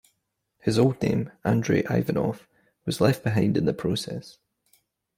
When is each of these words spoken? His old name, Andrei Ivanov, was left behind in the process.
His 0.61 0.79
old 0.79 0.99
name, 1.03 1.31
Andrei 1.43 1.83
Ivanov, 1.87 2.47
was 2.87 2.99
left 3.01 3.23
behind 3.23 3.55
in 3.55 3.65
the 3.65 3.71
process. 3.73 4.39